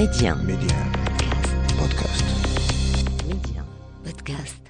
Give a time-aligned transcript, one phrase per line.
[0.00, 0.34] Média.
[0.34, 0.78] Média.
[1.78, 2.24] Podcast.
[3.28, 3.62] Média.
[4.02, 4.60] Podcast.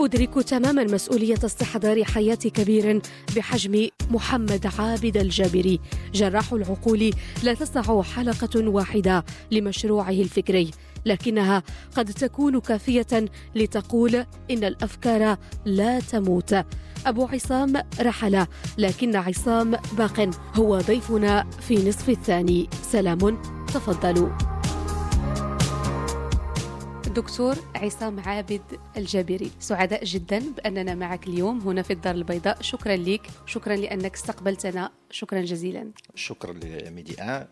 [0.00, 3.00] أدرك تماما مسؤولية استحضار حياة كبير
[3.36, 5.80] بحجم محمد عابد الجابري
[6.14, 7.10] جراح العقول
[7.42, 10.70] لا تسع حلقة واحدة لمشروعه الفكري
[11.06, 11.62] لكنها
[11.96, 14.14] قد تكون كافية لتقول
[14.50, 16.54] إن الأفكار لا تموت.
[17.06, 18.46] أبو عصام رحل
[18.78, 22.68] لكن عصام باق هو ضيفنا في نصف الثاني.
[22.82, 24.28] سلام تفضلوا.
[27.08, 28.62] دكتور عصام عابد
[28.96, 32.62] الجابري سعداء جدا بأننا معك اليوم هنا في الدار البيضاء.
[32.62, 34.90] شكرا لك شكرا لأنك استقبلتنا.
[35.10, 35.90] شكرا جزيلا.
[36.14, 37.48] شكرا لميديا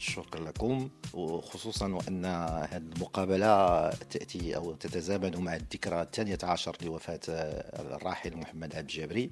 [0.00, 8.36] شكرا لكم وخصوصا وأن هذه المقابلة تأتي أو تتزامن مع الذكرى الثانية عشر لوفاة الراحل
[8.36, 9.30] محمد عبد الجابري.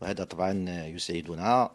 [0.00, 1.70] وهذا طبعا يسعدنا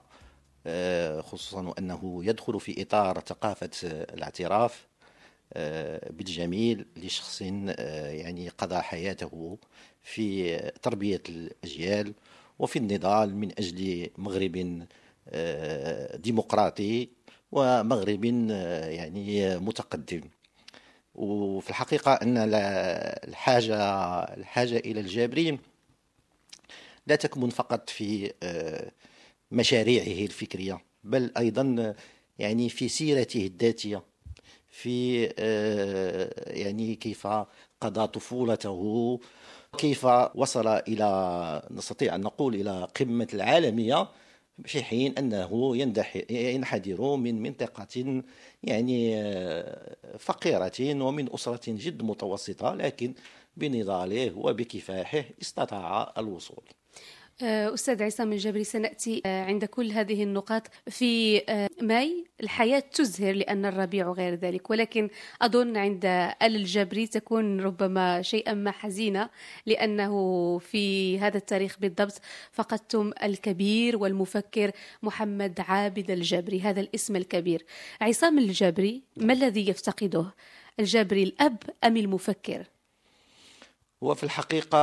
[0.67, 4.87] آه، خصوصا وأنه يدخل في إطار ثقافة الاعتراف
[5.53, 9.57] آه، بالجميل لشخص آه، يعني قضى حياته
[10.01, 12.13] في تربية الأجيال
[12.59, 14.85] وفي النضال من أجل مغرب
[16.15, 17.09] ديمقراطي.
[17.53, 20.21] ومغرب آه، يعني متقدم.
[21.15, 22.37] وفي الحقيقة أن
[23.27, 23.77] الحاجة
[24.23, 25.59] الحاجة إلى الجابري
[27.07, 28.91] لا تكمن فقط في آه،
[29.51, 31.95] مشاريعه الفكرية بل أيضا
[32.39, 34.03] يعني في سيرته الذاتية
[34.69, 37.27] في آه، يعني كيف
[37.81, 39.19] قضى طفولته
[39.77, 44.07] كيف وصل إلى نستطيع أن نقول إلى قمة العالمية.
[44.65, 45.17] في حين
[45.75, 48.23] يندح- ينحدر من منطقة
[48.63, 53.13] يعني آه، فقيرة ومن أسرة جد متوسطة لكن
[53.57, 56.63] بنضاله وبكفاحه استطاع الوصول.
[57.41, 62.25] أستاذ عصام الجابري سنأتي آه، عند كل هذه النقاط في آه، ماي.
[62.43, 65.09] الحياة تزهر لأن الربيع غير ذلك ولكن
[65.41, 66.05] أظن عند
[66.41, 69.29] آل الجابري تكون ربما شيئا ما حزينة
[69.65, 74.71] لأنه في هذا التاريخ بالضبط فقدتم الكبير والمفكر
[75.03, 77.65] محمد عابد الجابري هذا الاسم الكبير.
[78.01, 80.25] عصام الجابري ما الذي يفتقده؟
[80.79, 82.72] الجابري الأب أم المفكر؟
[84.03, 84.77] هو في الحقيقة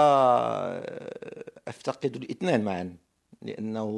[1.68, 2.96] أفتقد الاثنان معا
[3.42, 3.88] لأنه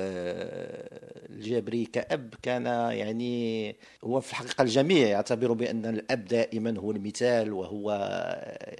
[0.00, 7.52] آه، الجابري كأب كان يعني هو في الحقيقة الجميع يعتبر بأن الأب دائما هو المثال
[7.52, 7.90] وهو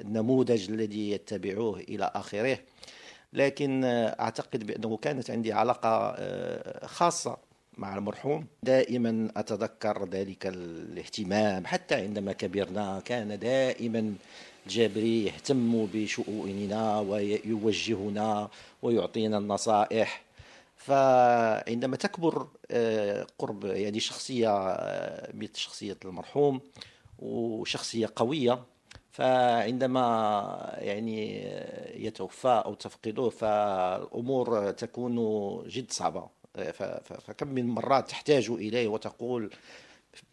[0.00, 2.58] النموذج الذي يتبعوه إلى آخره.
[3.32, 7.36] لكن آه، أعتقد بأنه كانت عندي علاقة آه، خاصة
[7.78, 8.46] مع المرحوم.
[8.62, 14.14] دائما أتذكر ذلك الاهتمام حتى عندما كبرنا كان دائما
[14.66, 18.48] الجابري يهتم بشؤوننا ويوجهنا
[18.82, 20.24] ويعطينا النصائح.
[20.76, 26.60] فعندما تكبر آه، قرب يعني شخصية آه، مثل شخصية المرحوم
[27.18, 28.62] وشخصية قوية
[29.12, 31.44] فعندما يعني
[32.06, 35.16] يتوفى أو تفقده فالأمور تكون
[35.68, 36.28] جد صعبة.
[37.04, 39.50] فكم من مرات تحتاج إليه وتقول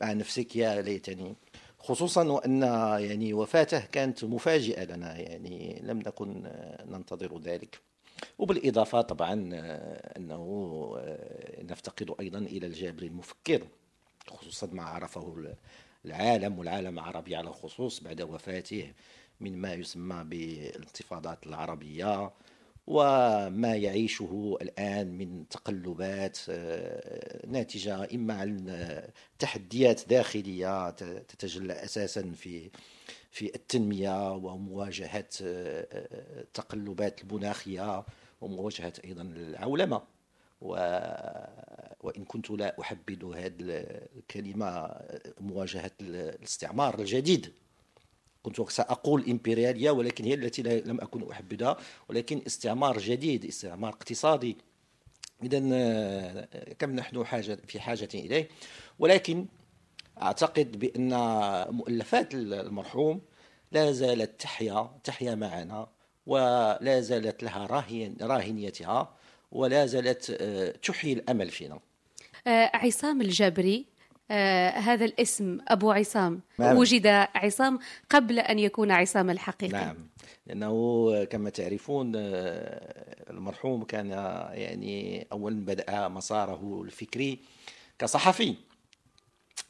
[0.01, 1.35] مع نفسك يا ليتني.
[1.83, 2.61] خصوصا وأن
[2.99, 6.51] يعني وفاته كانت مفاجئة لنا يعني لم نكن
[6.85, 7.79] ننتظر ذلك.
[8.39, 9.33] وبالإضافة طبعا
[10.17, 10.45] أنه
[11.61, 13.67] نفتقد أيضا إلى الجابري المفكر
[14.27, 15.55] خصوصا ما عرفه
[16.05, 18.93] العالم والعالم العربي على الخصوص بعد وفاته
[19.39, 22.31] من ما يسمى بالانتفاضات العربية.
[22.87, 29.09] وما يعيشه الآن من تقلبات آه، ناتجة إما عن آه،
[29.39, 32.69] تحديات داخلية تتجلى أساسا في
[33.31, 38.05] في التنمية ومواجهة آه، آه، التقلبات المناخية
[38.41, 40.01] ومواجهة أيضا العولمة.
[42.01, 43.53] وإن كنت لا أحبذ هذه
[44.17, 44.95] الكلمة
[45.39, 47.53] مواجهة الاستعمار الجديد
[48.43, 51.77] كنت سأقول إمبريالية ولكن هي التي لم أكن أحبذها
[52.09, 54.57] ولكن استعمار جديد استعمار اقتصادي.
[55.43, 55.59] إذا
[56.79, 58.49] كم نحن حاجة في حاجة إليه.
[58.99, 59.45] ولكن
[60.21, 61.09] أعتقد بأن
[61.73, 63.21] مؤلفات المرحوم
[63.71, 65.87] لا زالت تحيا تحيا معنا
[66.25, 67.65] ولا زالت لها
[68.21, 69.15] راهنيتها
[69.51, 71.79] ولا زالت آه، تحيي الأمل فينا.
[72.47, 73.85] آه، عصام الجابري
[74.31, 76.41] آه، هذا الاسم أبو عصام.
[76.59, 76.77] نعم.
[76.77, 77.79] وجد عصام
[78.09, 79.71] قبل أن يكون عصام الحقيقي.
[79.71, 79.97] نعم.
[80.47, 84.09] لأنه كما تعرفون آه، المرحوم كان
[84.53, 87.39] يعني أولا بدأ مساره الفكري
[87.99, 88.55] كصحفي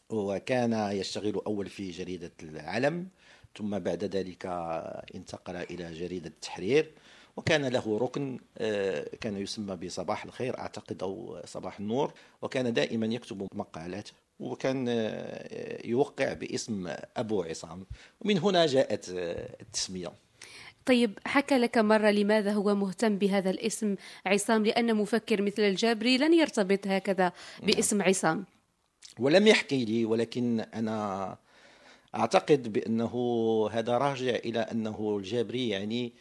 [0.10, 3.07] وكان يشتغل أول في جريدة العلم
[3.57, 4.46] ثم بعد ذلك
[5.16, 6.92] انتقل إلى جريدة التحرير
[7.38, 13.48] وكان له ركن آه، كان يسمى بصباح الخير أعتقد أو صباح النور وكان دائما يكتب
[13.54, 14.10] مقالات.
[14.42, 17.86] وكان آه، يوقع باسم أبو عصام.
[18.22, 20.12] ومن هنا جاءت آه، التسمية.
[20.86, 23.96] طيب حكى لك مرة لماذا هو مهتم بهذا الاسم
[24.26, 27.32] عصام؟ لأن مفكر مثل الجابري لن يرتبط هكذا
[27.64, 28.46] باسم عصام.
[29.20, 31.38] ولم يحكي لي ولكن أنا
[32.16, 33.14] أعتقد بأنه
[33.72, 36.14] هذا راجع إلى أنه الجابري يعني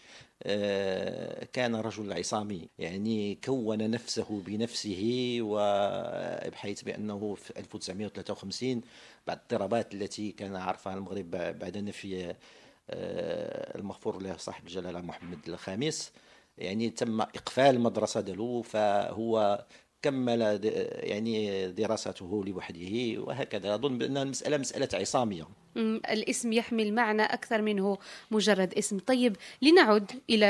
[1.53, 8.81] كان رجل عصامي يعني كون نفسه بنفسه وبحيث بأنه في 1953
[9.27, 12.35] بعد الاضطرابات التي كان عرفها المغرب بعد نفي
[12.91, 16.13] آه، المغفور له صاحب الجلالة محمد الخامس.
[16.59, 19.65] يعني تم إقفال المدرسة دلو فهو
[20.03, 20.61] كمل
[21.03, 23.75] يعني دراسته لوحده وهكذا.
[23.75, 25.49] أظن بأن المسألة مسألة عصامية.
[26.11, 27.99] الاسم يحمل معنى أكثر منه
[28.31, 28.99] مجرد اسم.
[28.99, 30.47] طيب لنعد إلى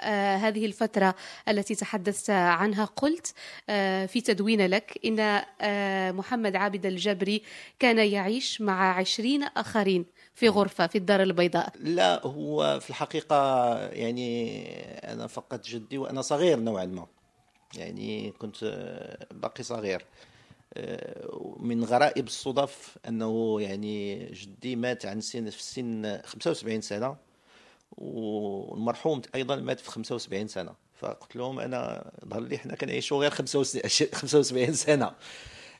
[0.00, 1.14] آه هذه الفترة
[1.48, 2.84] التي تحدثت عنها.
[2.84, 3.34] قلت
[3.68, 7.42] آه في تدوين لك إن آه محمد عابد الجبري
[7.78, 11.72] كان يعيش مع عشرين آخرين في غرفة في الدار البيضاء.
[11.80, 14.62] لا هو في الحقيقة يعني
[15.12, 17.06] أنا فقدت جدي وأنا صغير نوعا ما.
[17.76, 18.64] يعني كنت
[19.30, 20.04] باقي صغير.
[21.60, 27.16] من غرائب الصدف أنه يعني جدي مات عن سن في السن 75 سنة
[27.98, 30.74] والمرحوم أيضا مات في 75 سنة.
[31.00, 35.12] فقلت لهم أنا ظهر لي حنا كنعيشوا غير 75 سنة.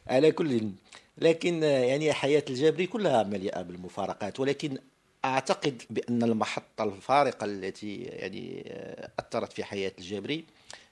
[0.06, 0.70] على كل
[1.18, 4.40] لكن يعني حياة الجابري كلها مليئة بالمفارقات.
[4.40, 4.78] ولكن
[5.24, 8.72] أعتقد بأن المحطة الفارقة التي يعني
[9.18, 10.44] أثرت في حياة الجابري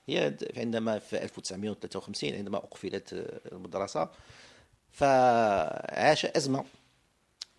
[0.06, 3.12] هي عندما في 1953 عندما أقفلت
[3.52, 4.08] المدرسة
[4.90, 6.64] فعاش أزمة.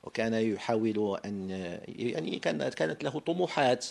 [0.04, 1.50] وكان يحاول أن
[1.88, 3.86] يعني كانت كانت له طموحات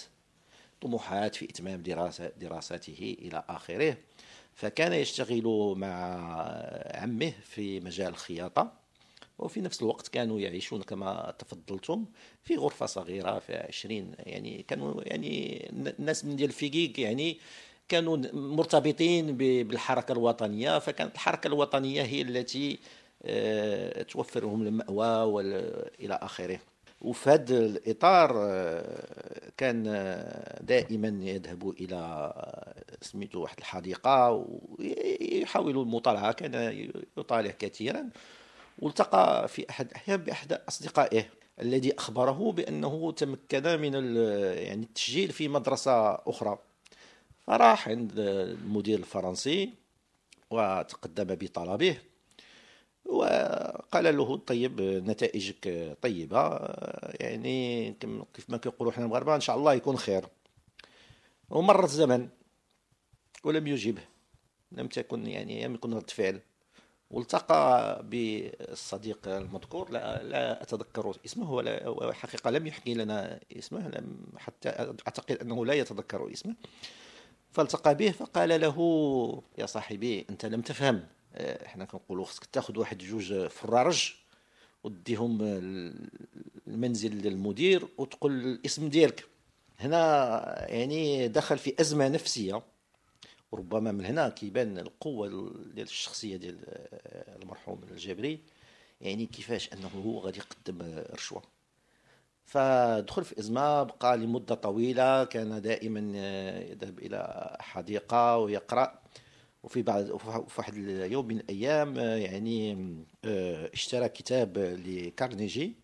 [0.81, 3.97] طموحات في إتمام دراسة دراساته إلى آخره.
[4.55, 5.94] فكان يشتغل مع
[6.94, 8.73] عمه في مجال الخياطة.
[9.38, 12.05] وفي نفس الوقت كانوا يعيشون كما تفضلتم
[12.44, 17.38] في غرفة صغيرة في عشرين يعني كانوا يعني الناس من ديال فيكيك يعني
[17.88, 22.79] كانوا مرتبطين بالحركة الوطنية فكانت الحركة الوطنية هي التي
[23.23, 25.41] آه، توفر لهم المأوى
[26.00, 26.59] إلى آخره.
[27.00, 29.85] وفي هذا الإطار آه، كان
[30.61, 32.33] دائما يذهب إلى
[33.03, 34.47] سميتو واحد الحديقة
[34.79, 38.11] ويحاول المطالعة كان يطالع كثيرا.
[38.79, 41.25] والتقى في أحد الأحيان بأحد أصدقائه
[41.61, 44.17] الذي أخبره بأنه تمكن من
[44.56, 46.59] يعني التسجيل في مدرسة أخرى.
[47.47, 49.71] فراح عند المدير الفرنسي
[50.51, 51.99] وتقدم بطلبه
[53.05, 56.59] وقال له طيب نتائجك طيبة
[57.21, 57.93] يعني
[58.35, 60.25] كيف ما كيقولوا حنا المغاربة إن شاء الله يكون خير.
[61.51, 62.29] ومر الزمن
[63.45, 64.03] ولم يجبه
[64.73, 66.41] لم تكن يعني لم يكن رد فعل.
[67.11, 74.69] والتقى بالصديق المذكور لا, لا أتذكر اسمه ولا حقيقة لم يحكي لنا اسمه لم حتى
[74.69, 76.55] أعتقد أنه لا يتذكر اسمه.
[77.56, 81.06] فالتقى به فقال له يا صاحبي أنت لم تفهم.
[81.35, 84.14] آه، إحنا كنقولوا خصك تاخذ واحد جوج فرارج
[84.85, 85.38] وديهم
[86.67, 89.29] المنزل للمدير وتقول الاسم ديالك.
[89.81, 89.97] هنا
[90.69, 92.62] يعني دخل في أزمة نفسية
[93.52, 98.40] وربما من هنا كيبان القوة ديال الشخصية ديال آه، المرحوم الجبري.
[99.00, 101.42] يعني كيفاش أنه هو غادي يقدم رشوة.
[102.47, 108.99] فدخل في إزمة بقى لمدة طويلة كان دائما آه، يذهب إلى حديقة ويقرأ.
[109.62, 110.17] وفي بعد
[110.49, 112.73] في واحد اليوم من الأيام آه، يعني
[113.25, 115.75] آه، اشترى كتاب لكارنيجي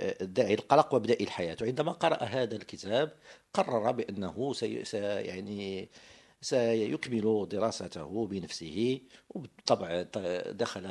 [0.00, 1.56] الداعي القلق وبدء الحياة.
[1.62, 3.12] وعندما قرأ هذا الكتاب
[3.54, 5.88] قرر بأنه سي يعني
[6.44, 10.02] سيكمل دراسته بنفسه وبالطبع
[10.50, 10.84] دخل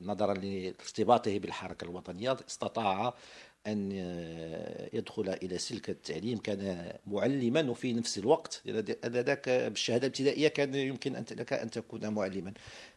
[0.00, 3.14] نظرا لارتباطه بالحركة الوطنية استطاع
[3.66, 3.92] أن
[4.92, 8.62] يدخل إلى سلك التعليم كان معلما وفي نفس الوقت.
[9.06, 12.52] ذاك بالشهادة الابتدائية كان يمكن أن لك أن تكون معلما.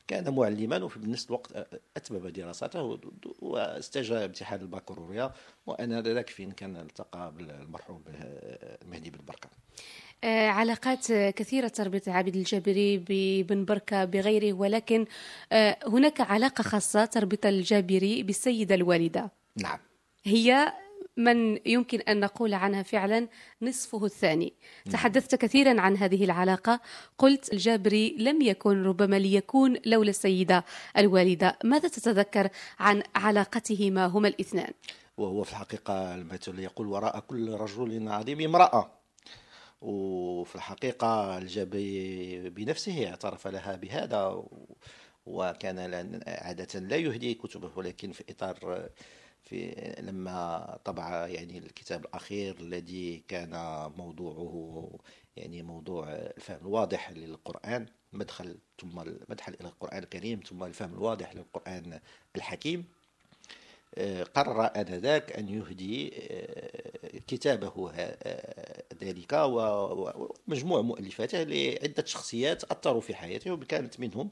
[0.08, 3.00] كان معلما وفي نفس الوقت أتمم دراساته
[3.40, 5.34] واستجاب امتحان البكالوريا
[5.66, 9.50] وأنا ذاك فين كان التقى بالمرحوم المهدي بن بركة.
[9.50, 15.06] آه، علاقات كثيرة تربط عابد الجابري ببن بركة بغيره ولكن
[15.52, 19.32] آه، هناك علاقة خاصة تربط الجابري بالسيدة الوالدة.
[19.56, 19.80] نعم.
[20.24, 20.74] هي
[21.18, 23.28] من يمكن أن نقول عنها فعلا
[23.62, 24.54] نصفه الثاني.
[24.86, 24.94] نعم.
[24.94, 26.80] تحدثت كثيرا عن هذه العلاقة.
[27.18, 30.66] قلت الجابري لم يكن ربما ليكون لولا السيدة
[30.98, 31.58] الوالدة.
[31.64, 32.50] ماذا تتذكر
[32.80, 34.74] عن علاقتهما هما الاثنان؟
[35.18, 39.01] وهو في الحقيقة المثل يقول وراء كل رجل عظيم امرأة.
[39.82, 44.44] وفي الحقيقة الجبري بنفسه اعترف لها بهذا
[45.26, 48.90] وكان عادة لا يهدي كتبه ولكن في إطار
[49.44, 53.52] في لما طبع يعني الكتاب الأخير الذي كان
[53.98, 55.00] موضوعه
[55.36, 62.00] يعني موضوع الفهم الواضح للقرآن مدخل ثم المدخل إلى القرآن الكريم ثم الفهم الواضح للقرآن
[62.36, 62.86] الحكيم.
[63.96, 67.92] آه، قرر آنذاك أن يهدي آه، كتابه
[69.04, 74.30] ذلك ومجموع مؤلفاته لعدة شخصيات أثروا في حياته وكانت منهم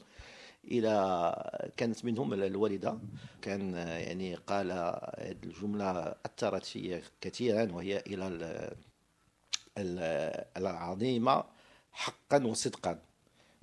[0.65, 2.99] إلى كانت منهم الوالدة.
[3.41, 8.75] كان يعني قال هذه الجملة أثرت في كثيرا وهي إلى
[10.57, 11.43] العظيمة
[11.91, 12.99] حقا وصدقا.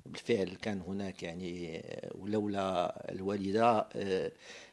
[0.06, 1.82] بالفعل كان هناك يعني
[2.14, 3.88] ولولا الوالدة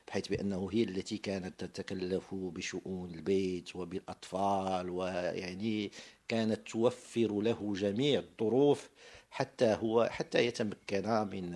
[0.07, 5.91] بحيث بأنه هي التي كانت تتكلف بشؤون البيت وبالأطفال ويعني
[6.27, 8.89] كانت توفر له جميع الظروف
[9.31, 11.55] حتى هو حتى يتمكن من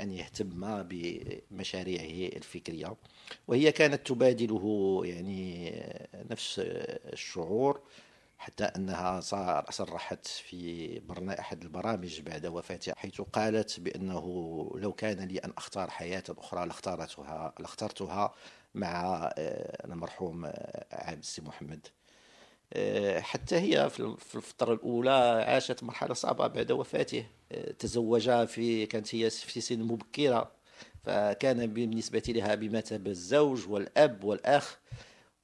[0.00, 2.96] أن يهتم بمشاريعه الفكرية.
[3.48, 5.72] وهي كانت تبادله يعني
[6.30, 6.60] نفس
[7.12, 7.80] الشعور.
[8.44, 9.20] حتى أنها
[9.70, 14.20] صرحت في برنامج أحد البرامج بعد وفاتها حيث قالت بأنه
[14.74, 18.34] لو كان لي أن أختار حياة أخرى لاختارتها لاخترتها
[18.74, 19.30] مع
[19.84, 20.46] المرحوم
[20.92, 21.86] عبد السي محمد.
[22.72, 27.26] آه، حتى هي في الفترة الأولى عاشت مرحلة صعبة بعد وفاته.
[27.52, 30.50] آه، تزوج في كانت هي في سن مبكرة
[31.04, 34.78] فكان بالنسبة لها بمثابة الزوج والأب والأخ.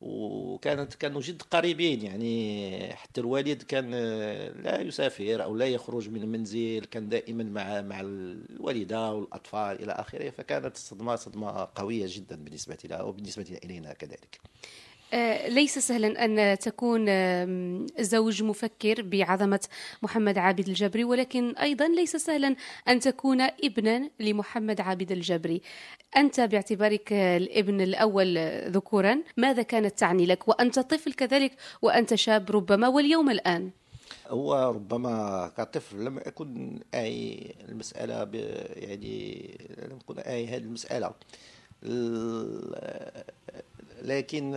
[0.00, 6.22] وكانت كانوا جد قريبين يعني حتى الوالد كان آه، لا يسافر أو لا يخرج من
[6.22, 12.78] المنزل كان دائما مع مع الوالدة والأطفال إلى آخره فكانت الصدمه صدمة قوية جدا بالنسبة
[12.84, 14.40] لها وبالنسبة إلينا كذلك.
[15.48, 17.06] ليس سهلا أن تكون
[18.00, 19.60] زوج مفكر بعظمة
[20.02, 22.56] محمد عابد الجبري ولكن أيضا ليس سهلا
[22.88, 25.62] أن تكون ابنا لمحمد عابد الجبري.
[26.16, 29.22] أنت باعتبارك الابن الأول ذكورا.
[29.36, 31.52] ماذا كانت تعني لك؟ وأنت طفل كذلك
[31.82, 33.70] وأنت شاب ربما واليوم الآن؟
[34.28, 38.30] هو ربما كطفل لم أكن أعي المسألة
[38.76, 39.58] يعني
[39.90, 41.12] لم أكن أعي هذه المسألة.
[44.02, 44.54] لكن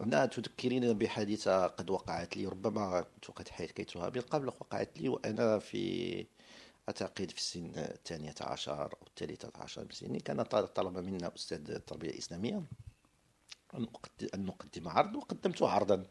[0.00, 5.58] هنا تذكرين بحادثة قد وقعت لي ربما كنت قد حكيتها من قبل وقعت لي وأنا
[5.58, 6.26] في
[6.88, 12.10] أعتقد في السن الثانية عشر أو الثالثة عشر من سني كان طلب منا أستاذ التربية
[12.10, 12.62] الإسلامية
[14.34, 16.04] أن نقدم عرض وقدمت عرضا.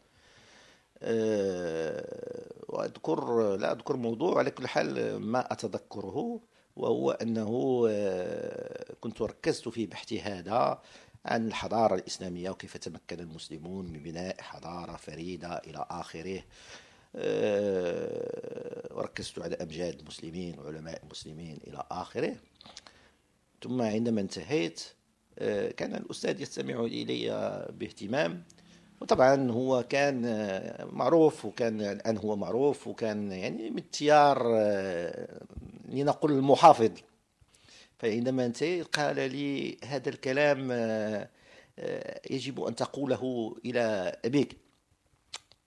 [1.02, 6.40] أه، وأذكر لا أذكر موضوع على كل حال ما أتذكره
[6.76, 10.82] وهو أنه أه، كنت ركزت في بحثي هذا
[11.24, 16.42] عن الحضارة الإسلامية وكيف تمكن المسلمون من بناء حضارة فريدة إلى آخره.
[17.16, 22.36] أه، وركزت على أمجاد المسلمين وعلماء المسلمين إلى آخره.
[23.62, 24.82] ثم عندما انتهيت
[25.38, 27.28] أه، كان الأستاذ يستمع إلي
[27.78, 28.44] باهتمام.
[29.00, 30.22] وطبعا هو كان
[30.92, 35.40] معروف وكان الآن هو معروف وكان يعني من التيار أه،
[35.88, 36.90] لنقل المحافظ.
[38.04, 41.28] فعندما انتهيت قال لي هذا الكلام آه،
[41.78, 44.56] آه، يجب أن تقوله إلى أبيك.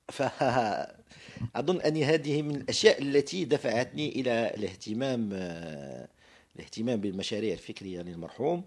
[0.10, 6.08] فأظن أن هذه من الأشياء التي دفعتني إلى الاهتمام آه،
[6.56, 8.64] الاهتمام بالمشاريع الفكرية للمرحوم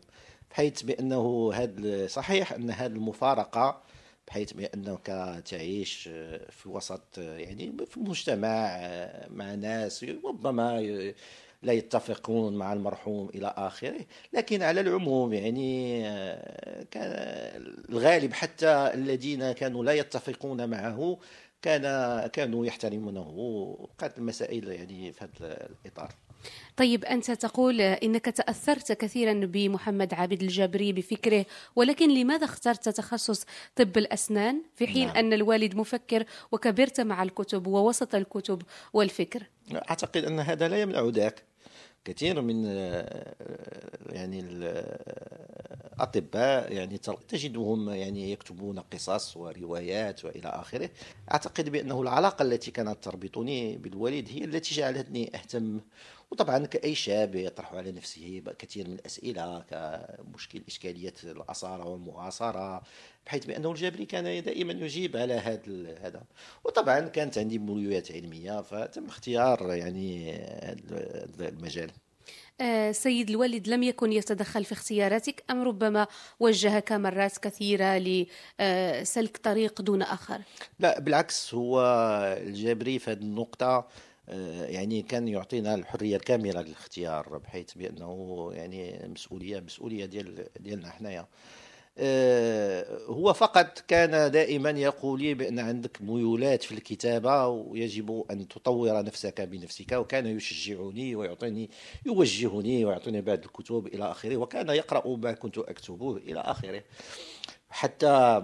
[0.51, 3.83] بحيث بأنه هذا صحيح أن هذه المفارقة
[4.29, 5.07] بحيث بأنك
[5.47, 6.03] تعيش
[6.51, 8.81] في وسط يعني في مجتمع
[9.31, 10.81] مع ناس ربما
[11.63, 14.01] لا يتفقون مع المرحوم إلى آخره.
[14.33, 17.13] لكن على العموم يعني آه، كان
[17.89, 21.19] الغالب حتى الذين كانوا لا يتفقون معه
[21.63, 21.83] كان
[22.27, 26.15] كانوا يحترمونه وقالت المسائل يعني في هذا الإطار.
[26.77, 33.45] طيب أنت تقول إنك تأثرت كثيرا بمحمد عابد الجابري بفكره ولكن لماذا اخترت تخصص
[33.77, 35.17] طب الأسنان في حين نعم.
[35.17, 38.63] أن الوالد مفكر وكبرت مع الكتب ووسط الكتب
[38.93, 39.43] والفكر؟
[39.75, 41.50] أعتقد أن هذا لا يمنع ذاك.
[42.05, 43.35] كثير من آه،
[44.11, 44.41] يعني
[46.01, 50.91] الأطباء يعني تجدهم يعني يكتبون قصص وروايات وإلى آخره.
[51.33, 55.81] أعتقد بأنه العلاقة التي كانت تربطني بالوالد هي التي جعلتني أهتم
[56.31, 62.83] وطبعا كأي شاب يطرح على نفسه كثير من الأسئلة كمشكل إشكالية الأصالة والمعاصرة
[63.27, 66.23] بحيث بأنه الجابري كان دائما يجيب على هذا هذا.
[66.65, 70.33] وطبعا كانت عندي ملويات علمية فتم اختيار يعني
[70.63, 71.91] هذا المجال.
[72.61, 76.07] آه، سيد الوالد لم يكن يتدخل في اختياراتك أم ربما
[76.41, 80.41] وجهك مرات كثيرة لسلك طريق دون آخر؟
[80.79, 81.81] لا بالعكس هو
[82.47, 83.85] الجابري في هذه النقطة آه،
[84.69, 91.27] يعني كان يعطينا الحرية الكاملة للاختيار بحيث بأنه يعني مسؤولية مسؤولية ديال ديالنا حنايا.
[91.99, 99.05] آه، هو فقط كان دائما يقول لي بأن عندك ميولات في الكتابة ويجب أن تطور
[99.05, 101.71] نفسك بنفسك وكان يشجعني ويعطيني
[102.07, 106.83] يوجهني ويعطيني بعض الكتب إلى آخره وكان يقرأ ما كنت أكتبه إلى آخره.
[107.71, 108.43] حتى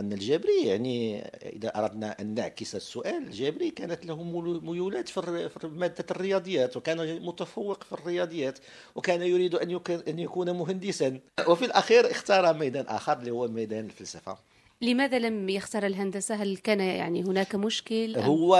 [0.00, 4.22] أن الجبري يعني إذا أردنا أن نعكس السؤال الجبري كانت له
[4.62, 8.58] ميولات في مادة الرياضيات وكان متفوق في الرياضيات
[8.94, 14.36] وكان يريد أن أن يكون مهندسا وفي الأخير اختار ميدان آخر اللي هو ميدان الفلسفة
[14.82, 18.54] لماذا لم يختار الهندسة؟ هل كان يعني هناك مشكل؟ أم؟ هو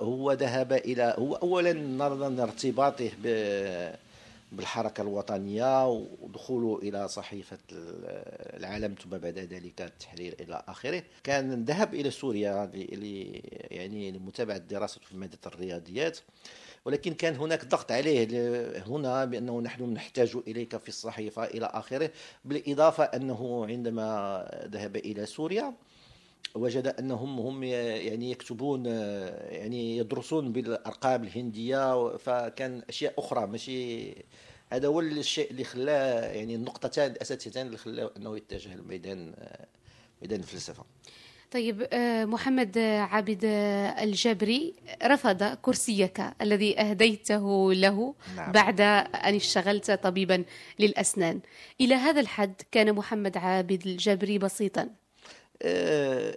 [0.00, 3.10] هو ذهب إلى هو أولا نظرا لارتباطه
[4.56, 7.58] بالحركة الوطنية ودخوله إلى صحيفة
[8.56, 11.02] العالم ثم بعد ذلك التحرير إلى آخره.
[11.24, 12.70] كان ذهب إلى سوريا
[13.70, 16.18] يعني لمتابعة دراسته في مادة الرياضيات
[16.84, 18.28] ولكن كان هناك ضغط عليه
[18.86, 22.10] هنا بأنه نحن نحتاج إليك في الصحيفة إلى آخره
[22.44, 25.74] بالإضافة أنه عندما ذهب إلى سوريا
[26.54, 33.46] وجد أنهم هم يعني يكتبون يعني يدرسون بالأرقام الهندية فكان أشياء أخرى.
[33.46, 34.14] ماشي؟
[34.72, 39.34] هذا هو الشيء اللي خلاه يعني النقطتان الأساسيتان اللي خلاه أنه يتجه لميدان
[40.22, 40.84] ميدان الفلسفة.
[41.50, 43.44] طيب آه، محمد عابد
[44.02, 44.74] الجبري
[45.04, 48.52] رفض كرسيك الذي أهديته له نعم.
[48.52, 50.44] بعد أن اشتغلت طبيبا
[50.78, 51.40] للأسنان.
[51.80, 54.82] إلى هذا الحد كان محمد عابد الجبري بسيطا.
[54.82, 55.03] آه،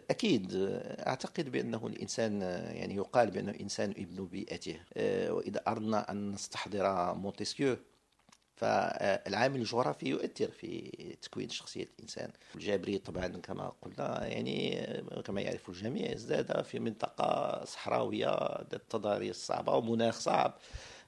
[0.09, 0.51] أكيد
[1.07, 2.41] أعتقد بأنه الإنسان
[2.71, 4.79] يعني يقال بأنه الإنسان ابن بيئته.
[4.93, 7.77] آه، وإذا أردنا أن نستحضر مونتسكيو
[8.55, 10.91] فالعامل الجغرافي يؤثر في
[11.21, 12.31] تكوين شخصية الإنسان.
[12.55, 14.87] الجابري طبعا كما قلنا يعني
[15.25, 20.57] كما يعرف الجميع ازداد في منطقة صحراوية ذات التضاريس صعبة ومناخ صعب.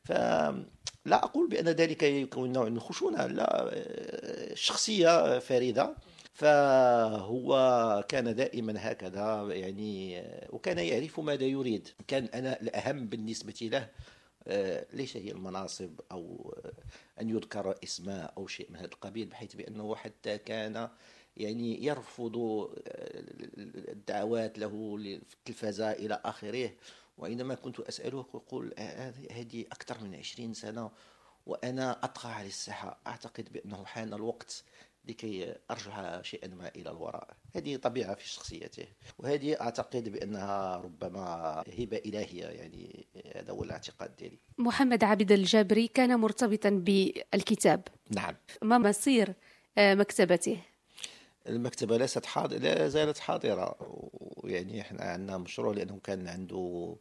[0.03, 5.95] فلا أقول بأن ذلك يكون نوع من الخشونة لا آه، شخصية فريدة
[6.39, 11.89] فهو كان دائما هكذا يعني وكان يعرف ماذا يريد.
[12.07, 13.89] كان أنا الأهم بالنسبة له
[14.47, 16.55] آه، ليس هي المناصب أو
[17.21, 20.89] أن يذكر اسماء أو شيء من هذا القبيل بحيث بأنه حتى كان
[21.37, 23.23] يعني يرفض آه،
[23.91, 24.97] الدعوات له
[25.27, 26.71] في التلفزة إلى آخره.
[27.17, 30.91] وعندما كنت أسأله يقول آه، هذه أكثر من عشرين سنة
[31.45, 32.99] وأنا أطغى على الساحة.
[33.07, 34.63] أعتقد بأنه حان الوقت
[35.09, 37.27] لكي أرجع شيئا ما إلى الوراء.
[37.55, 38.85] هذه طبيعة في شخصيته
[39.17, 44.39] وهذه أعتقد بأنها ربما هبة إلهية يعني هذا هو الاعتقاد ديالي.
[44.57, 47.81] محمد عبد الجابري كان مرتبطا بالكتاب.
[48.09, 48.35] نعم.
[48.61, 49.33] ما مصير
[49.77, 50.57] آه، مكتبته؟
[51.47, 53.75] المكتبة ليست حاضرة لا زالت حاضرة
[54.43, 56.95] يعني إحنا عندنا مشروع لأنه كان عنده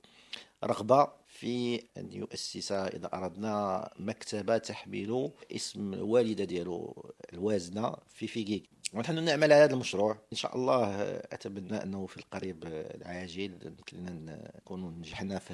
[0.64, 8.70] رغبة في أن يؤسس إذا أردنا مكتبة تحمل اسم الوالدة ديالو الوازنة في فيجيك.
[8.94, 10.18] ونحن نعمل على هذا المشروع.
[10.32, 15.52] إن شاء الله أتمنى أنه في القريب العاجل نكون نجحنا في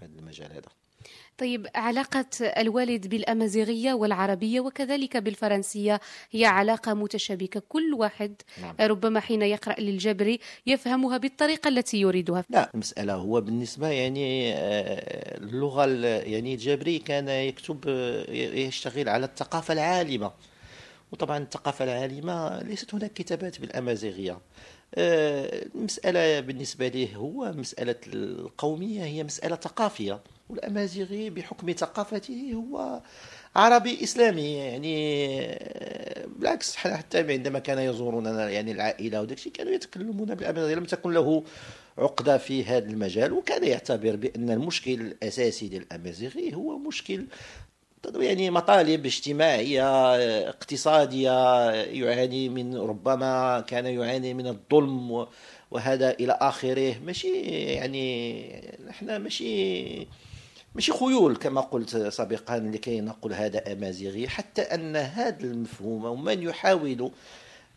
[0.00, 0.68] هذا المجال هذا.
[1.38, 7.62] طيب علاقة الوالد بالأمازيغية والعربية وكذلك بالفرنسية هي علاقة متشابكة.
[7.68, 8.74] كل واحد نعم.
[8.80, 12.44] ربما حين يقرأ للجبري يفهمها بالطريقة التي يريدها.
[12.50, 17.88] لا المسألة هو بالنسبة يعني آه، اللغة يعني الجبري كان يكتب
[18.54, 20.32] يشتغل على الثقافة العالمة.
[21.12, 24.38] وطبعا الثقافة العالمة ليست هناك كتابات بالأمازيغية.
[24.94, 30.20] المسألة بالنسبة لي هو مسألة القومية هي مسألة ثقافية.
[30.48, 33.00] والأمازيغي بحكم ثقافته هو
[33.56, 40.34] عربي إسلامي يعني آه، بالعكس حتى عندما كان يزورنا يعني العائلة وداك الشيء كانوا يتكلمون
[40.34, 41.44] بالأمازيغي لم تكن له
[41.98, 43.32] عقدة في هذا المجال.
[43.32, 47.24] وكان يعتبر بأن المشكل الأساسي للأمازيغي هو مشكل
[48.14, 50.14] يعني مطالب اجتماعية
[50.48, 55.26] اقتصادية يعاني من ربما كان يعاني من الظلم
[55.70, 56.94] وهذا إلى آخره.
[57.04, 57.40] ماشي
[57.74, 60.06] يعني إحنا ماشي
[60.74, 64.28] ماشي خيول كما قلت سابقا لكي نقول هذا أمازيغي.
[64.28, 67.10] حتى أن هذا المفهوم ومن يحاول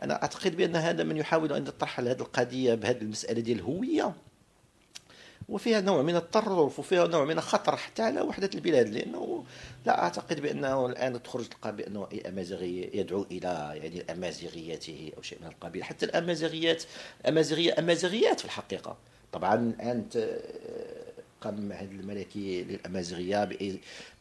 [0.03, 4.13] أنا أعتقد بأن هذا من يحاول أن يطرح هذه القضية بهذه المسألة ديال الهوية.
[5.49, 9.43] وفيها نوع من التطرف وفيها نوع من الخطر حتى على وحدة البلاد لأنه
[9.85, 15.37] لا أعتقد بأنه الآن تخرج تلقى بأنه أي أمازيغي يدعو إلى يعني أمازيغيته أو شيء
[15.41, 15.83] من القبيل.
[15.83, 16.83] حتى الأمازيغيات
[17.27, 18.97] أمازيغية أمازيغيات في الحقيقة.
[19.31, 20.29] طبعا أنت
[21.41, 23.49] قام المعهد الملكي للأمازيغية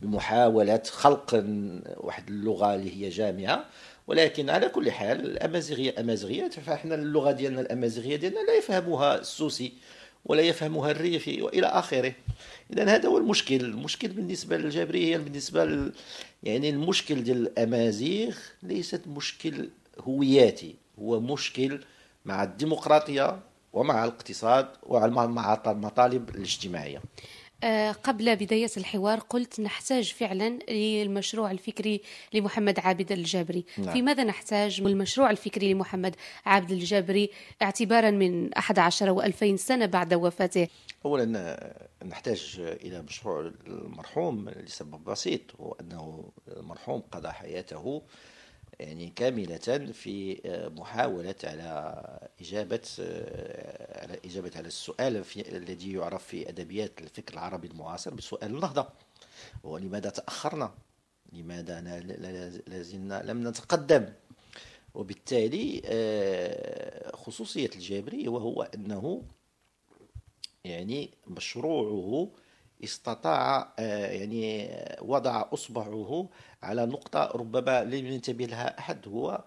[0.01, 1.45] بمحاولة خلق
[1.97, 3.65] واحد اللغة اللي هي جامعة.
[4.07, 9.73] ولكن على كل حال الأمازيغية امازيغيه فإحنا اللغة ديالنا الأمازيغية ديالنا لا يفهمها السوسي.
[10.25, 12.13] ولا يفهمها الريفي وإلى آخره.
[12.73, 13.61] اذا هذا هو المشكل.
[13.61, 15.93] المشكل بالنسبة للجبريه بالنسبة ل...
[16.43, 19.69] يعني المشكل ديال الأمازيغ ليست مشكل
[20.01, 21.81] هوياتي هو مشكل
[22.25, 23.41] مع الديمقراطية
[23.73, 27.03] ومع الاقتصاد ومع المطالب الاجتماعية.
[28.05, 32.01] قبل بداية الحوار قلت نحتاج فعلا للمشروع الفكري
[32.35, 33.93] لمحمد عابد الجابري نعم.
[33.93, 37.31] في ماذا نحتاج؟ المشروع الفكري لمحمد عابد الجابري
[37.63, 40.69] اعتبارا من 11 و2000 سنة بعد وفاته.
[41.05, 48.03] أولا آه، نحتاج إلى مشروع المرحوم لسبب بسيط هو أنه المرحوم قضى حياته
[48.83, 52.05] يعني كاملة في آه، محاولة على
[52.41, 58.55] إجابة آه، على إجابة على السؤال في الذي يعرف في أدبيات الفكر العربي المعاصر بسؤال
[58.55, 58.89] النهضة
[59.65, 60.75] هو لماذا تأخرنا؟
[61.33, 61.81] لماذا
[62.67, 64.09] لازلنا لم نتقدم؟
[64.95, 69.23] وبالتالي آه، خصوصية الجابري وهو أنه
[70.65, 72.29] يعني مشروعه
[72.85, 74.71] استطاع يعني
[75.03, 76.29] وضع أصبعه
[76.63, 79.09] على نقطة ربما لم ينتبه لها أحد.
[79.09, 79.45] هو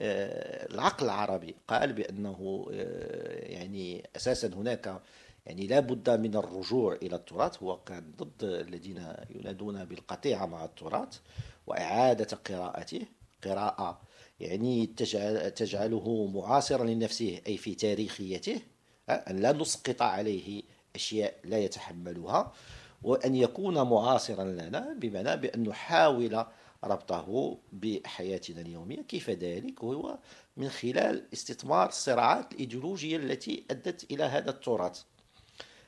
[0.00, 5.00] آه، العقل العربي قال بأنه آه، يعني أساسا هناك
[5.46, 7.62] يعني لا بد من الرجوع إلى التراث.
[7.62, 11.18] هو كان ضد الذين ينادون بالقطيعه مع التراث
[11.66, 13.00] وإعادة قراءته.
[13.44, 14.00] قراءة
[14.40, 18.60] يعني تجعل تجعله معاصرا لنفسه أي في تاريخيته
[19.10, 20.62] أن لا نسقط عليه
[20.94, 22.52] أشياء لا يتحملها.
[23.02, 26.44] وأن يكون معاصرا لنا بمعنى بأن نحاول
[26.84, 29.02] ربطه بحياتنا اليومية.
[29.02, 30.18] كيف ذلك؟ هو
[30.56, 35.02] من خلال استثمار الصراعات الإيديولوجية التي أدت إلى هذا التراث.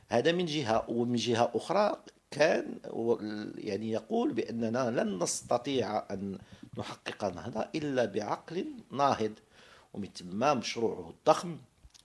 [0.08, 2.78] هذا من جهة ومن جهة أخرى كان
[3.58, 6.38] يعني يقول بأننا لن نستطيع أن
[6.78, 9.32] نحقق النهضة إلا بعقل ناهض.
[9.94, 11.58] ومن ثم مشروعه الضخم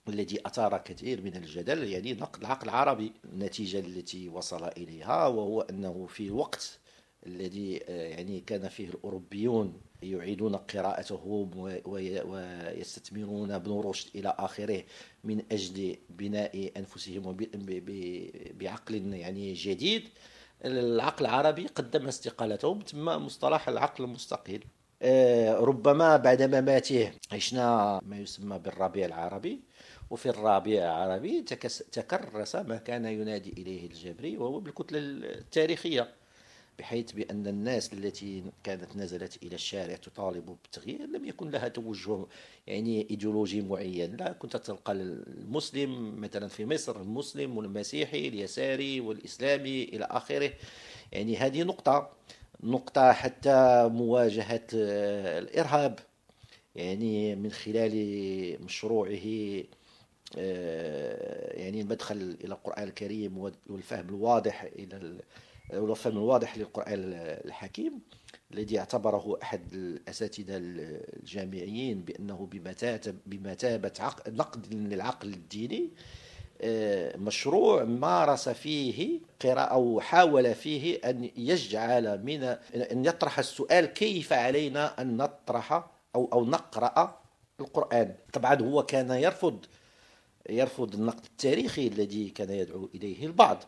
[0.08, 6.06] الذي أثار كثير من الجدل يعني نقد العقل العربي النتيجة التي وصل إليها وهو أنه
[6.06, 6.78] في الوقت
[7.26, 11.50] الذي آه، يعني كان فيه الأوروبيون يعيدون قراءتهم
[12.24, 14.84] ويستثمرون ابن رشد إلى آخره
[15.24, 17.36] من أجل بناء أنفسهم
[18.54, 20.08] بعقل يعني جديد
[20.64, 24.60] العقل العربي قدم استقالته ثم مصطلح العقل المستقل
[25.02, 29.60] آه، ربما بعد مماته عشنا ما يسمى بالربيع العربي.
[30.10, 31.42] وفي الرابع العربي
[31.92, 36.14] تكرس ما كان ينادي إليه الجبري وهو بالكتلة التاريخية
[36.78, 42.26] بحيث بأن الناس التي كانت نزلت إلى الشارع تطالب بالتغيير لم يكن لها توجه
[42.66, 44.16] يعني إيديولوجي معين.
[44.16, 50.52] لا كنت تلقى المسلم مثلا في مصر المسلم والمسيحي اليساري والإسلامي إلى آخره.
[51.12, 52.10] يعني هذه نقطة
[52.62, 55.98] نقطة حتى مواجهة الإرهاب.
[56.74, 59.64] يعني من خلال مشروعه آه،
[60.36, 65.20] يعني المدخل إلى القرآن الكريم والفهم الواضح إلى
[65.72, 66.94] الفهم الواضح للقرآن
[67.44, 68.00] الحكيم
[68.52, 72.48] الذي اعتبره أحد الأساتذة الجامعيين بأنه
[73.26, 73.92] بمثابة
[74.28, 75.90] نقد للعقل الديني
[76.60, 82.42] آه، مشروع مارس فيه قراءة أو حاول فيه أن يجعل من
[82.92, 85.72] أن يطرح السؤال كيف علينا أن نطرح
[86.14, 87.20] أو أو نقرأ
[87.60, 88.14] القرآن.
[88.32, 89.64] طبعا هو كان يرفض
[90.48, 93.62] يرفض النقد التاريخي الذي كان يدعو إليه البعض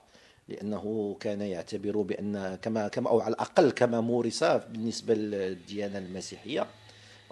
[0.48, 6.66] لأنه كان يعتبر بأن كما كما أو على الأقل كما مورس بالنسبة للديانة المسيحية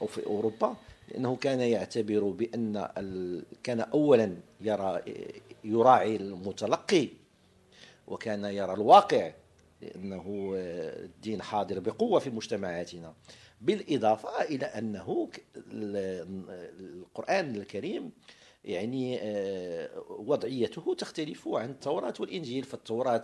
[0.02, 0.76] أو في أوروبا
[1.08, 2.88] لأنه كان يعتبر بأن
[3.62, 5.02] كان أولا يرى
[5.64, 7.08] يراعي المتلقي
[8.06, 9.32] وكان يرى الواقع
[9.82, 13.14] لأنه الدين حاضر بقوة في مجتمعاتنا.
[13.60, 15.28] بالإضافة إلى أنه
[16.80, 18.10] القرآن الكريم
[18.66, 22.64] يعني آه، وضعيته تختلف عن التوراة والإنجيل.
[22.64, 23.22] فالتوراة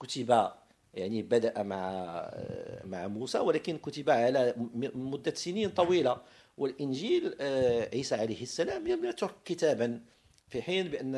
[0.00, 0.50] كتب
[0.94, 1.90] يعني بدأ مع
[2.32, 4.54] آه، مع موسى ولكن كتب على
[4.94, 6.20] مدة سنين طويلة.
[6.58, 10.00] والإنجيل آه، عيسى عليه السلام لم يترك كتابا
[10.48, 11.14] في حين بأن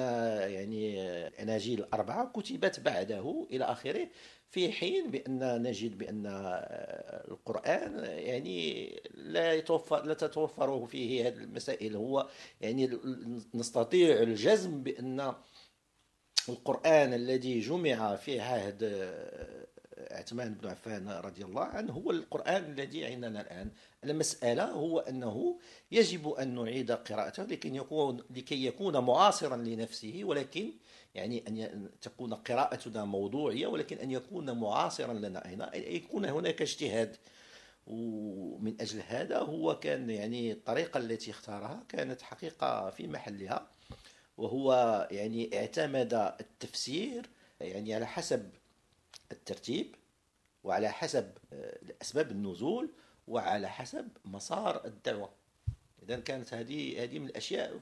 [0.51, 4.09] يعني الأناجيل الأربعة كتبت بعده إلى آخره
[4.51, 6.27] في حين بأن نجد بأن
[7.31, 11.97] القرآن يعني لا يتوفر لا تتوفر فيه هذه المسائل.
[11.97, 12.29] هو
[12.61, 12.99] يعني
[13.55, 15.35] نستطيع الجزم بأن
[16.49, 18.85] القرآن الذي جمع في عهد
[20.11, 23.71] عثمان بن عفان رضي الله عنه هو القرآن الذي عندنا الآن.
[24.05, 25.59] المسألة هو أنه
[25.93, 30.73] يجب أن نعيد قراءته لكي يكون لكي يكون معاصرا لنفسه ولكن
[31.15, 35.47] يعني أن تكون قراءتنا موضوعية ولكن أن يكون معاصرا لنا.
[35.47, 37.17] هنا يكون هناك اجتهاد.
[37.87, 43.67] ومن أجل هذا هو كان يعني الطريقة التي اختارها كانت حقيقة في محلها
[44.37, 48.51] وهو يعني اعتمد التفسير يعني على حسب
[49.33, 49.95] الترتيب
[50.65, 52.91] وعلى حسب آه، أسباب النزول
[53.27, 55.33] وعلى حسب مسار الدعوة.
[56.03, 57.81] إذا كانت هذه هذه من الأشياء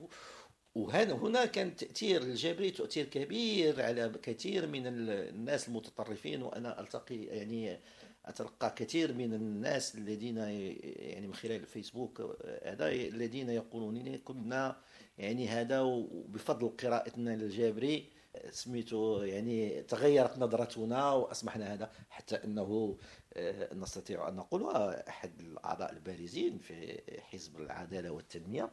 [0.74, 7.80] وهنا هنا كان تأثير الجبري تأثير كبير على كثير من الناس المتطرفين وأنا ألتقي يعني
[8.26, 12.20] أتلقى كثير من الناس الذين يعني من خلال الفيسبوك
[12.62, 14.76] هذا الذين يقولون كنا
[15.18, 15.82] يعني هذا
[16.28, 18.17] بفضل قراءتنا للجابري
[18.51, 22.98] سميتو يعني تغيرت نظرتنا واصبحنا هذا حتى إنه
[23.33, 24.77] آه، نستطيع أن نقول
[25.09, 28.70] أحد الأعضاء البارزين في حزب العدالة والتنمية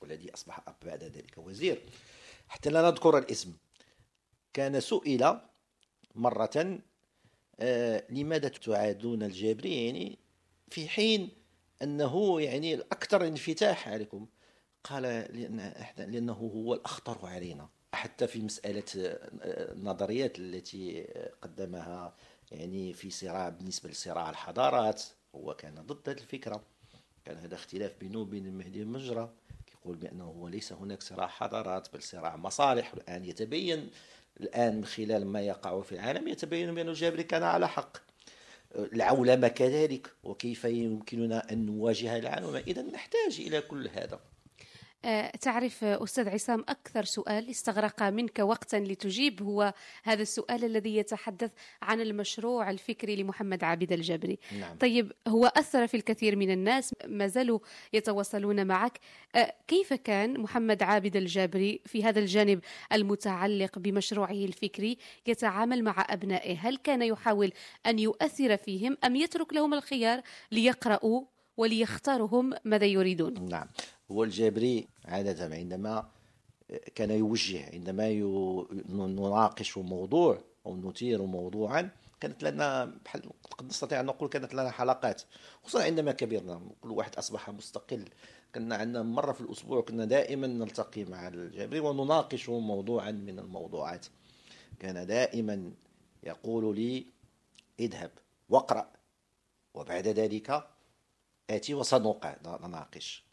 [0.00, 1.82] والذي أصبح بعد ذلك وزير.
[2.48, 3.52] حتى لا نذكر الاسم.
[4.52, 5.40] كان سئل
[6.14, 6.80] مرة
[7.60, 10.18] آه، لماذا تعادون الجابري يعني
[10.68, 11.30] في حين
[11.82, 14.26] أنه يعني الأكثر انفتاح عليكم؟
[14.84, 17.68] قال لأن لأنه هو الأخطر علينا.
[18.00, 21.06] حتى في مسألة آه، النظريات التي
[21.42, 22.14] قدمها
[22.52, 25.02] يعني في صراع بالنسبة لصراع الحضارات
[25.34, 26.62] هو كان ضد هذه الفكرة.
[27.24, 29.30] كان هذا اختلاف بينه وبين المهدي المجرى
[29.74, 32.94] يقول بأنه هو ليس هناك صراع حضارات بل صراع مصالح.
[32.94, 33.90] والآن يتبين
[34.40, 37.96] الآن من خلال ما يقع في العالم يتبين بأن الجابري كان على حق.
[38.74, 44.14] العولمة كذلك وكيف يمكننا أن نواجه العولمة إذا نحتاج إلى كل هذا.
[44.14, 44.20] آه،
[45.40, 51.50] تعرف أستاذ عصام أكثر سؤال استغرق منك وقتا لتجيب هو هذا السؤال الذي يتحدث
[51.82, 54.38] عن المشروع الفكري لمحمد عابد الجبري.
[54.60, 54.76] نعم.
[54.76, 57.58] طيب هو أثر في الكثير من الناس ما زالوا
[57.92, 58.98] يتواصلون معك.
[59.34, 62.60] آه، كيف كان محمد عابد الجابري في هذا الجانب
[62.92, 67.52] المتعلق بمشروعه الفكري يتعامل مع أبنائه؟ هل كان يحاول
[67.86, 70.20] أن يؤثر فيهم أم يترك لهم الخيار
[70.52, 71.24] ليقرأوا
[71.56, 73.66] وليختارهم ماذا يريدون؟ نعم.
[74.10, 76.08] هو الجابري عادة عندما
[76.94, 78.08] كان يوجه عندما
[78.88, 83.22] نناقش موضوع أو نثير موضوعا كانت لنا بحال
[83.58, 85.22] قد نستطيع أن نقول كانت لنا حلقات
[85.62, 86.60] خصوصا عندما كبرنا.
[86.80, 88.04] كل واحد أصبح مستقل.
[88.54, 94.06] كنا عندنا مرة في الأسبوع كنا دائما نلتقي مع الجابري ونناقش موضوعا من الموضوعات.
[94.78, 95.72] كان دائما
[96.22, 97.06] يقول لي
[97.80, 98.10] اذهب
[98.48, 98.90] واقرأ
[99.74, 100.66] وبعد ذلك
[101.50, 103.24] آتي وسنناقش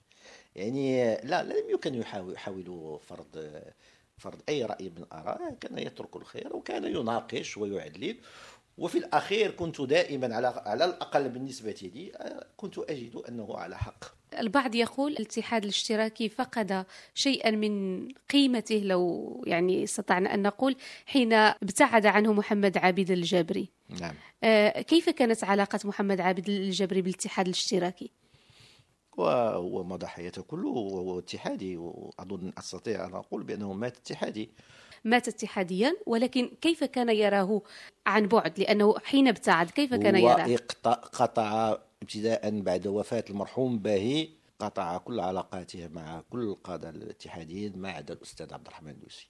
[0.57, 3.61] يعني لا لم يكن يحاول يحاول فرض
[4.17, 8.17] فرض أي رأي من الآراء كان يترك الخير وكان يناقش ويعلل
[8.77, 12.11] وفي الأخير كنت دائما على على الأقل بالنسبة لي
[12.57, 14.05] كنت أجد أنه على حق.
[14.39, 22.05] البعض يقول الاتحاد الاشتراكي فقد شيئا من قيمته لو يعني استطعنا أن نقول حين ابتعد
[22.05, 23.69] عنه محمد عابد الجبري.
[24.01, 24.15] نعم.
[24.43, 28.11] آه، كيف كانت علاقة محمد عابد الجبري بالاتحاد الاشتراكي؟
[29.17, 34.49] وهو مضى حياته كله وهو اتحادي وأظن أستطيع أن أقول بأنه مات اتحادي.
[35.03, 37.61] مات اتحاديا ولكن كيف كان يراه
[38.05, 40.57] عن بعد؟ لأنه حين ابتعد كيف كان يراه؟
[41.13, 48.13] قطع ابتداء بعد وفاة المرحوم باهي قطع كل علاقاته مع كل القادة الاتحاديين ما عدا
[48.13, 49.27] الأستاذ عبد الرحمن اليوسي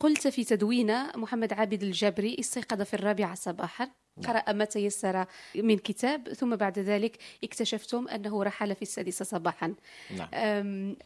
[0.00, 4.26] قلت في تدوينة محمد عابد الجبري استيقظ في الرابعة صباحا نعم.
[4.26, 9.74] قرأ ما تيسر من كتاب ثم بعد ذلك اكتشفتم أنه رحل في السادسة صباحا
[10.16, 10.28] نعم.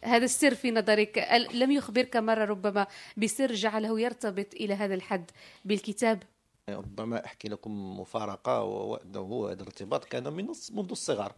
[0.05, 5.31] هذا السر في نظرك لم يخبرك مرة ربما بسر جعله يرتبط إلى هذا الحد
[5.65, 6.23] بالكتاب
[6.69, 11.33] ربما أحكي لكم مفارقة وأنه هذا الارتباط كان من منذ الصغر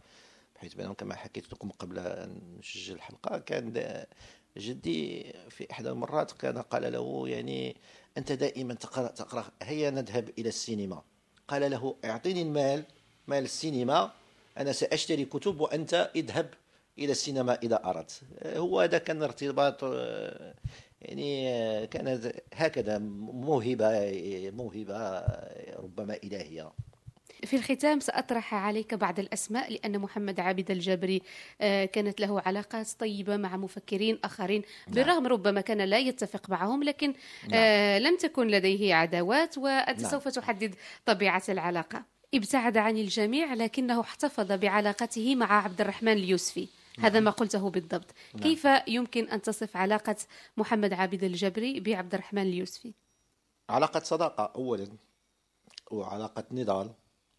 [0.55, 3.73] بحيث بأنه كما حكيت لكم قبل أن نسجل الحلقة كان
[4.57, 7.75] جدي في إحدى المرات كان قال له يعني
[8.17, 9.45] أنت دائما تقرأ تقرأ.
[9.63, 11.01] هيا نذهب إلى السينما.
[11.47, 12.83] قال له أعطيني المال
[13.27, 14.11] مال السينما.
[14.57, 16.49] أنا سأشتري كتب وأنت اذهب
[16.99, 18.21] إلى السينما إذا أردت.
[18.45, 19.83] هو هذا كان ارتباط
[21.01, 23.89] يعني كانت هكذا موهبة
[24.51, 25.19] موهبة
[25.75, 26.71] ربما إلهية.
[27.45, 31.21] في الختام سأطرح عليك بعض الأسماء لأن محمد عابد الجابري
[31.61, 34.95] آه، كانت له علاقات طيبة مع مفكرين آخرين نعم.
[34.95, 37.51] بالرغم ربما كان لا يتفق معهم لكن نعم.
[37.53, 40.11] آه، لم تكن لديه عداوات وأنت نعم.
[40.11, 42.03] سوف تحدد طبيعة العلاقة.
[42.33, 46.67] ابتعد عن الجميع لكنه احتفظ بعلاقته مع عبد الرحمن اليوسفي.
[46.99, 48.13] هذا ما قلته بالضبط.
[48.41, 50.15] كيف يمكن أن تصف علاقة
[50.57, 52.93] محمد عابد الجبري بعبد الرحمن اليوسفي؟
[53.69, 54.87] علاقة صداقة أولا
[55.91, 56.89] وعلاقة نضال.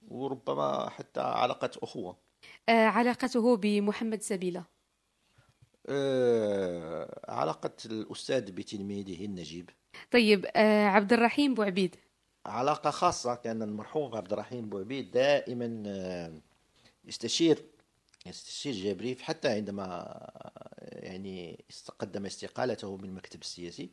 [0.08, 2.16] وربما حتى علاقة أخوة.
[2.68, 4.64] آه، علاقته بمحمد سبيلة.
[5.86, 9.70] آه، علاقة الأستاذ بتلميذه النجيب.
[10.12, 11.96] طيب آه، عبد الرحيم بوعبيد.
[12.46, 16.32] علاقة خاصة كان المرحوم عبد الرحيم بوعبيد دائما آه،
[17.04, 17.62] يستشير
[18.26, 21.64] يستشير جابريف حتى عندما آه، يعني
[21.98, 23.90] قدم استقالته من المكتب السياسي.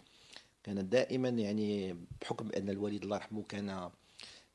[0.63, 3.89] كان دائما يعني بحكم أن الوالد الله يرحمه كان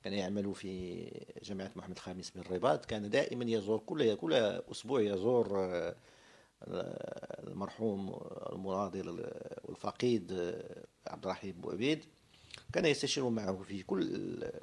[0.04, 1.04] كان يعمل في
[1.42, 4.32] جامعة محمد الخامس بالرباط كان دائما يزور كل كل
[4.72, 5.94] أسبوع يزور آه،
[7.46, 8.20] المرحوم
[8.52, 9.30] المناضل
[9.64, 10.32] والفقيد
[11.06, 12.04] عبد الرحيم بوعبيد
[12.72, 14.02] كان يستشير معه في كل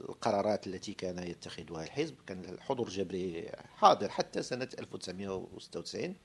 [0.09, 2.15] القرارات التي كان يتخذها الحزب.
[2.27, 6.15] كان الحضور الجبري حاضر حتى سنة 1996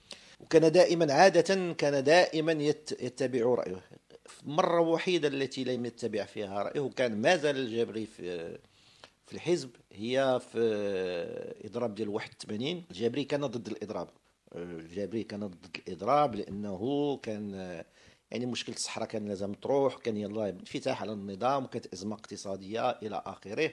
[0.40, 3.80] وكان دائما عادة كان دائما يت- يتبع رأيه.
[4.46, 8.58] المرة الوحيدة التي لم يتبع فيها رأيه كان ما زال الجبري في
[9.26, 10.58] في الحزب هي في
[11.64, 14.08] إضراب ديال 81 الجابري كان ضد الإضراب.
[14.56, 17.52] الجابري كان ضد الإضراب لأنه كان
[18.30, 23.22] يعني مشكلة الصحراء كان لازم تروح كان يلا انفتاح على النظام وكانت أزمة اقتصادية إلى
[23.26, 23.72] آخره.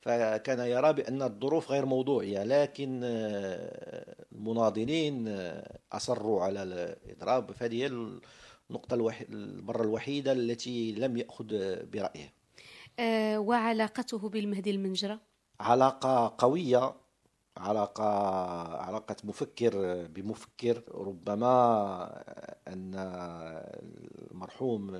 [0.00, 7.52] فكان يرى بأن الظروف غير موضوعية لكن آه، المناضلين آه، أصروا على الإضراب.
[7.52, 7.86] فهذه هي
[8.70, 8.94] النقطة
[9.30, 11.46] المرة الوحيدة التي لم يأخذ
[11.86, 12.32] برأيه.
[13.38, 15.20] وعلاقته بالمهدي المنجرة.
[15.60, 16.94] علاقة قوية
[17.56, 18.04] علاقة
[18.76, 19.72] علاقة مفكر
[20.06, 20.82] بمفكر.
[20.94, 22.22] ربما
[22.68, 22.94] أن
[24.32, 24.90] المرحوم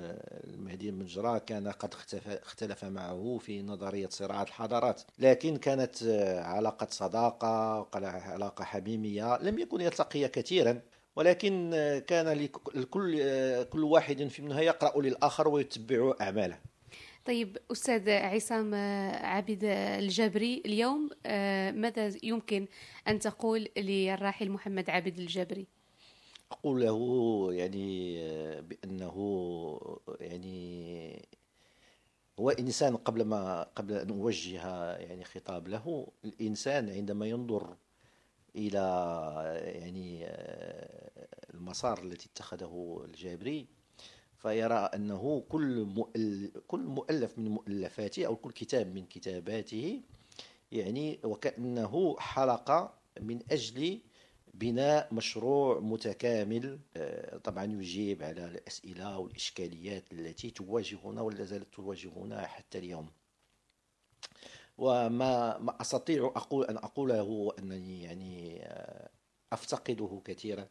[0.44, 1.94] المهدي المنجرة كان قد
[2.42, 6.02] اختلف معه في نظرية صراعات الحضارات لكن كانت
[6.44, 7.88] علاقة صداقة
[8.26, 9.38] علاقة حميمية.
[9.42, 10.80] لم يكن يلتقي كثيرا
[11.16, 11.70] ولكن
[12.06, 13.14] كان لك- لكل
[13.64, 16.58] كل واحد في منها يقرأ للآخر ويتبع أعماله.
[17.24, 19.64] طيب أستاذ عصام آه، عابد
[19.98, 22.66] الجابري اليوم آه، ماذا يمكن
[23.08, 25.66] أن تقول للراحل محمد عابد الجابري
[26.52, 28.16] أقول له يعني
[28.60, 29.16] بأنه
[30.20, 31.28] يعني
[32.40, 37.76] هو إنسان قبل ما قبل أن أوجه يعني خطاب له الإنسان عندما ينظر
[38.56, 38.80] إلى
[39.74, 40.26] يعني
[41.54, 43.66] المسار الذي اتخذه الجابري
[44.44, 45.86] فيرى أنه كل
[46.66, 50.00] كل مؤلف من مؤلفاته أو كل كتاب من كتاباته
[50.72, 54.00] يعني وكأنه حلقة من أجل
[54.54, 62.78] بناء مشروع متكامل آه، طبعا يجيب على الأسئلة والإشكاليات التي تواجهنا ولا زالت تواجهنا حتى
[62.78, 63.08] اليوم.
[64.78, 69.10] وما ما أستطيع أقول أن أقوله أنني يعني آه،
[69.52, 70.68] أفتقده كثيرا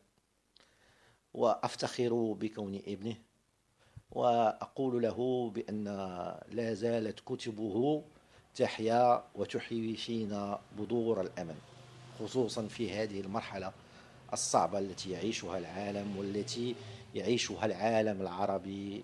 [1.34, 3.16] وأفتخر بكون ابنه.
[4.14, 5.84] وأقول له بأن
[6.52, 8.04] لا زالت كتبه
[8.56, 11.56] تحيا وتحيي فينا بذور الأمل
[12.20, 13.72] خصوصا في هذه المرحلة
[14.34, 16.76] الصعبة التي يعيشها العالم والتي
[17.16, 19.04] يعيشها العالم العربي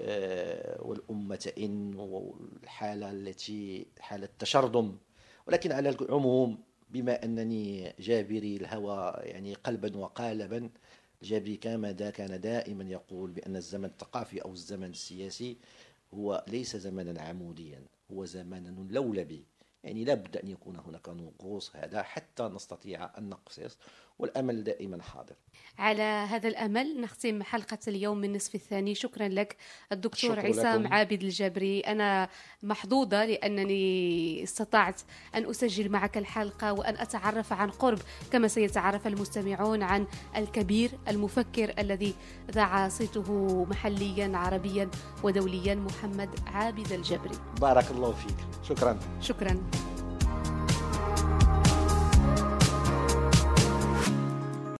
[0.00, 4.96] آه، والأمة إن والحالة التي حالة تشرذم
[5.46, 6.58] ولكن على العموم
[6.90, 10.70] بما أنني جابري الهوى يعني قلبا وقالبا
[11.22, 15.56] جابري كما دا كان دائما يقول بأن الزمن الثقافي أو الزمن السياسي
[16.14, 19.44] هو ليس زمنا عموديا هو زمن لولبي.
[19.84, 23.78] يعني لابد أن يكون هناك نقوص هذا حتى نستطيع أن نقصص.
[24.18, 25.34] والأمل دائما حاضر.
[25.78, 28.94] على هذا الأمل نختم حلقة اليوم من النصف الثاني.
[28.94, 29.56] شكرا لك
[29.92, 30.92] الدكتور شكرا عصام لكم.
[30.92, 32.28] عابد الجابري أنا
[32.62, 35.00] محظوظة لأنني استطعت
[35.34, 37.98] أن أسجل معك الحلقة وأن أتعرف عن قرب
[38.32, 42.14] كما سيتعرف المستمعون عن الكبير المفكر الذي
[42.50, 44.90] ذاع صيته محليا عربيا
[45.22, 47.38] ودوليا محمد عابد الجبري.
[47.60, 48.36] بارك الله فيك.
[48.62, 48.98] شكرا.
[49.20, 49.70] شكرا.